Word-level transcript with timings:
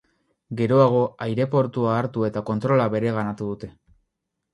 Geroago 0.59 1.01
aireportua 1.25 1.91
hartu 1.97 2.25
eta 2.29 2.43
kontrola 2.47 2.87
bereganatu 2.95 3.51
dute. 3.51 3.71